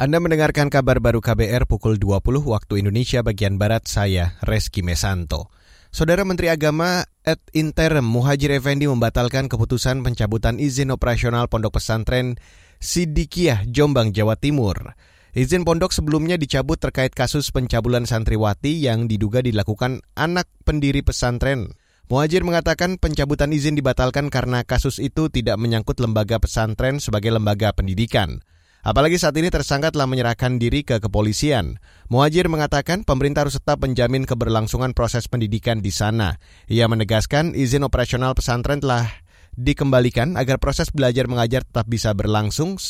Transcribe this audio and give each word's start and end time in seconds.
Anda 0.00 0.16
mendengarkan 0.16 0.72
kabar 0.72 0.96
baru 0.96 1.20
KBR 1.20 1.68
pukul 1.68 2.00
20 2.00 2.24
waktu 2.48 2.80
Indonesia 2.80 3.20
bagian 3.20 3.60
Barat, 3.60 3.84
saya 3.84 4.32
Reski 4.40 4.80
Mesanto. 4.80 5.52
Saudara 5.92 6.24
Menteri 6.24 6.48
Agama 6.48 7.04
Ed 7.20 7.36
Interim 7.52 8.08
Muhajir 8.08 8.48
Effendi 8.48 8.88
membatalkan 8.88 9.52
keputusan 9.52 10.00
pencabutan 10.00 10.56
izin 10.56 10.88
operasional 10.88 11.52
Pondok 11.52 11.76
Pesantren 11.76 12.40
Sidikiah 12.80 13.68
Jombang, 13.68 14.16
Jawa 14.16 14.40
Timur. 14.40 14.96
Izin 15.36 15.68
pondok 15.68 15.92
sebelumnya 15.92 16.40
dicabut 16.40 16.80
terkait 16.80 17.12
kasus 17.12 17.52
pencabulan 17.52 18.08
santriwati 18.08 18.80
yang 18.80 19.04
diduga 19.04 19.44
dilakukan 19.44 20.00
anak 20.16 20.48
pendiri 20.64 21.04
pesantren. 21.04 21.76
Muhajir 22.08 22.40
mengatakan 22.40 22.96
pencabutan 22.96 23.52
izin 23.52 23.76
dibatalkan 23.76 24.32
karena 24.32 24.64
kasus 24.64 24.96
itu 24.96 25.28
tidak 25.28 25.60
menyangkut 25.60 26.00
lembaga 26.00 26.40
pesantren 26.40 27.04
sebagai 27.04 27.36
lembaga 27.36 27.76
pendidikan. 27.76 28.40
Apalagi 28.80 29.20
saat 29.20 29.36
ini 29.36 29.52
tersangka 29.52 29.92
telah 29.92 30.08
menyerahkan 30.08 30.56
diri 30.56 30.80
ke 30.80 31.04
kepolisian. 31.04 31.76
Muhajir 32.08 32.48
mengatakan 32.48 33.04
pemerintah 33.04 33.44
harus 33.44 33.60
tetap 33.60 33.84
menjamin 33.84 34.24
keberlangsungan 34.24 34.96
proses 34.96 35.28
pendidikan 35.28 35.84
di 35.84 35.92
sana. 35.92 36.40
Ia 36.64 36.88
menegaskan 36.88 37.52
izin 37.52 37.84
operasional 37.84 38.32
pesantren 38.32 38.80
telah 38.80 39.04
dikembalikan 39.52 40.40
agar 40.40 40.56
proses 40.56 40.88
belajar 40.88 41.28
mengajar 41.28 41.60
tetap 41.66 41.84
bisa 41.92 42.16
berlangsung. 42.16 42.80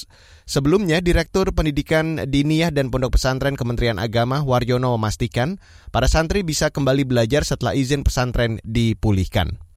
Sebelumnya, 0.46 1.02
Direktur 1.02 1.50
Pendidikan 1.50 2.22
Diniyah 2.22 2.70
dan 2.70 2.94
Pondok 2.94 3.18
Pesantren 3.18 3.58
Kementerian 3.58 3.98
Agama 3.98 4.46
Waryono 4.46 4.94
memastikan 4.94 5.58
para 5.90 6.06
santri 6.06 6.46
bisa 6.46 6.70
kembali 6.70 7.02
belajar 7.06 7.42
setelah 7.42 7.74
izin 7.74 8.06
pesantren 8.06 8.62
dipulihkan. 8.62 9.69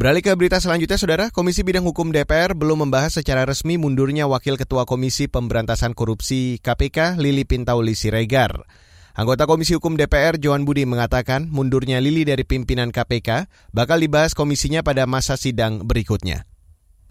Beralih 0.00 0.24
ke 0.24 0.32
berita 0.32 0.56
selanjutnya, 0.56 0.96
Saudara, 0.96 1.28
Komisi 1.28 1.60
Bidang 1.60 1.84
Hukum 1.84 2.08
DPR 2.08 2.56
belum 2.56 2.88
membahas 2.88 3.20
secara 3.20 3.44
resmi 3.44 3.76
mundurnya 3.76 4.24
Wakil 4.24 4.56
Ketua 4.56 4.88
Komisi 4.88 5.28
Pemberantasan 5.28 5.92
Korupsi 5.92 6.56
KPK, 6.56 7.20
Lili 7.20 7.44
Pintauli 7.44 7.92
Siregar. 7.92 8.64
Anggota 9.12 9.44
Komisi 9.44 9.76
Hukum 9.76 10.00
DPR, 10.00 10.40
Johan 10.40 10.64
Budi, 10.64 10.88
mengatakan 10.88 11.52
mundurnya 11.52 12.00
Lili 12.00 12.24
dari 12.24 12.48
pimpinan 12.48 12.96
KPK 12.96 13.52
bakal 13.76 14.00
dibahas 14.00 14.32
komisinya 14.32 14.80
pada 14.80 15.04
masa 15.04 15.36
sidang 15.36 15.84
berikutnya. 15.84 16.48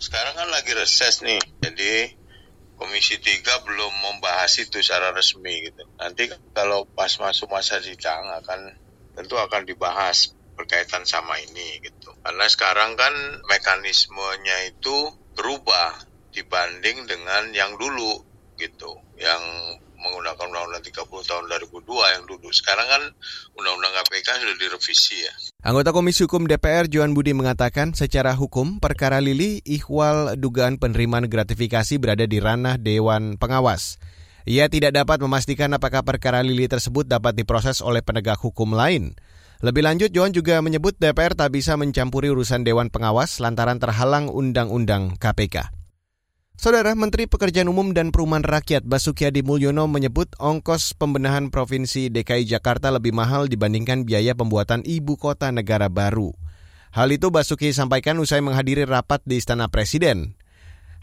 Sekarang 0.01 0.33
kan 0.33 0.49
lagi 0.49 0.73
reses 0.73 1.21
nih, 1.21 1.37
jadi 1.61 2.17
Komisi 2.73 3.21
3 3.21 3.69
belum 3.69 3.93
membahas 4.01 4.49
itu 4.57 4.81
secara 4.81 5.13
resmi 5.13 5.61
gitu. 5.61 5.85
Nanti 6.01 6.25
kalau 6.57 6.89
pas 6.89 7.13
masuk 7.21 7.53
masa 7.53 7.77
sidang 7.85 8.25
akan 8.41 8.73
tentu 9.13 9.37
akan 9.37 9.69
dibahas 9.69 10.38
berkaitan 10.59 11.07
sama 11.07 11.39
ini 11.39 11.79
gitu. 11.79 12.11
Karena 12.19 12.43
sekarang 12.51 12.99
kan 12.99 13.15
mekanismenya 13.47 14.75
itu 14.75 15.15
berubah 15.39 15.95
dibanding 16.35 17.07
dengan 17.07 17.55
yang 17.55 17.79
dulu 17.79 18.19
gitu. 18.59 18.99
Yang 19.15 19.39
menggunakan 19.99 20.47
Undang-Undang 20.47 20.83
30 20.83 21.27
tahun 21.27 21.43
2002 21.47 22.15
yang 22.15 22.23
dulu. 22.27 22.47
Sekarang 22.51 22.87
kan 22.87 23.03
Undang-Undang 23.55 23.93
KPK 24.03 24.27
sudah 24.43 24.55
direvisi 24.59 25.15
ya. 25.23 25.33
Anggota 25.63 25.91
Komisi 25.91 26.23
Hukum 26.23 26.47
DPR 26.47 26.87
Johan 26.87 27.11
Budi 27.11 27.35
mengatakan 27.35 27.91
secara 27.91 28.31
hukum 28.35 28.79
perkara 28.79 29.19
Lili 29.19 29.59
ihwal 29.67 30.39
dugaan 30.39 30.79
penerimaan 30.79 31.27
gratifikasi 31.27 31.99
berada 31.99 32.23
di 32.23 32.39
ranah 32.39 32.79
Dewan 32.79 33.35
Pengawas. 33.35 33.99
Ia 34.47 34.71
tidak 34.71 34.95
dapat 34.95 35.19
memastikan 35.19 35.75
apakah 35.75 36.01
perkara 36.07 36.39
Lili 36.41 36.65
tersebut 36.71 37.05
dapat 37.05 37.35
diproses 37.35 37.83
oleh 37.83 37.99
penegak 37.99 38.39
hukum 38.39 38.71
lain. 38.71 39.19
Lebih 39.59 39.83
lanjut, 39.83 40.15
Johan 40.15 40.31
juga 40.31 40.63
menyebut 40.63 40.95
DPR 40.95 41.35
tak 41.35 41.51
bisa 41.51 41.75
mencampuri 41.75 42.31
urusan 42.31 42.63
Dewan 42.63 42.87
Pengawas 42.87 43.43
lantaran 43.43 43.75
terhalang 43.75 44.31
Undang-Undang 44.31 45.19
KPK. 45.19 45.75
Saudara 46.55 46.95
Menteri 46.95 47.27
Pekerjaan 47.27 47.67
Umum 47.67 47.91
dan 47.91 48.15
Perumahan 48.15 48.47
Rakyat 48.47 48.87
Basuki 48.87 49.27
Hadi 49.27 49.43
Mulyono 49.43 49.91
menyebut 49.91 50.31
ongkos 50.39 50.95
pembenahan 50.95 51.51
Provinsi 51.51 52.07
DKI 52.07 52.47
Jakarta 52.47 52.87
lebih 52.87 53.11
mahal 53.11 53.51
dibandingkan 53.51 54.07
biaya 54.07 54.31
pembuatan 54.31 54.79
ibu 54.87 55.19
kota 55.19 55.51
negara 55.51 55.91
baru. 55.91 56.31
Hal 56.95 57.11
itu 57.11 57.27
Basuki 57.27 57.75
sampaikan 57.75 58.15
usai 58.23 58.39
menghadiri 58.39 58.87
rapat 58.87 59.19
di 59.27 59.43
Istana 59.43 59.67
Presiden. 59.67 60.39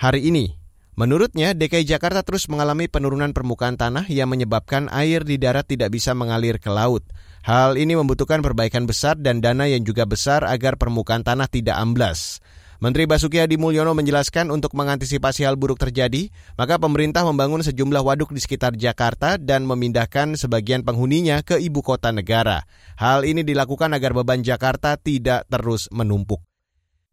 Hari 0.00 0.32
ini, 0.32 0.56
Menurutnya, 0.96 1.52
DKI 1.52 1.84
Jakarta 1.84 2.24
terus 2.24 2.48
mengalami 2.48 2.88
penurunan 2.88 3.36
permukaan 3.36 3.76
tanah 3.76 4.08
yang 4.08 4.32
menyebabkan 4.32 4.88
air 4.88 5.28
di 5.28 5.36
darat 5.36 5.68
tidak 5.68 5.92
bisa 5.92 6.16
mengalir 6.16 6.56
ke 6.56 6.72
laut. 6.72 7.04
Hal 7.46 7.78
ini 7.78 7.94
membutuhkan 7.94 8.42
perbaikan 8.42 8.90
besar 8.90 9.14
dan 9.14 9.38
dana 9.38 9.70
yang 9.70 9.86
juga 9.86 10.02
besar 10.02 10.42
agar 10.42 10.74
permukaan 10.74 11.22
tanah 11.22 11.46
tidak 11.46 11.78
amblas. 11.78 12.42
Menteri 12.82 13.06
Basuki 13.06 13.38
Hadi 13.38 13.54
Mulyono 13.54 13.94
menjelaskan 13.94 14.50
untuk 14.50 14.74
mengantisipasi 14.74 15.46
hal 15.46 15.54
buruk 15.54 15.78
terjadi, 15.78 16.34
maka 16.58 16.74
pemerintah 16.74 17.22
membangun 17.22 17.62
sejumlah 17.62 18.02
waduk 18.02 18.34
di 18.34 18.42
sekitar 18.42 18.74
Jakarta 18.74 19.38
dan 19.38 19.62
memindahkan 19.62 20.34
sebagian 20.34 20.82
penghuninya 20.82 21.46
ke 21.46 21.62
ibu 21.62 21.86
kota 21.86 22.10
negara. 22.10 22.66
Hal 22.98 23.22
ini 23.22 23.46
dilakukan 23.46 23.94
agar 23.94 24.10
beban 24.10 24.42
Jakarta 24.42 24.98
tidak 24.98 25.46
terus 25.46 25.86
menumpuk. 25.94 26.42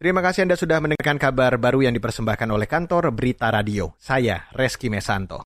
Terima 0.01 0.19
kasih 0.19 0.50
Anda 0.50 0.57
sudah 0.57 0.81
mendengarkan 0.81 1.21
kabar 1.21 1.61
baru 1.61 1.85
yang 1.85 1.94
dipersembahkan 1.94 2.50
oleh 2.50 2.65
kantor 2.65 3.13
Berita 3.13 3.53
Radio. 3.53 3.94
Saya 4.01 4.50
Reski 4.51 4.89
Mesanto. 4.89 5.39